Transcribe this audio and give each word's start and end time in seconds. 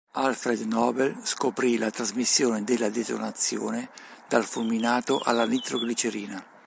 Alfred 0.15 0.61
Nobel 0.61 1.15
scoprì 1.25 1.77
la 1.77 1.91
trasmissione 1.91 2.63
della 2.63 2.89
detonazione 2.89 3.89
dal 4.27 4.43
fulminato 4.45 5.19
alla 5.19 5.45
nitroglicerina. 5.45 6.43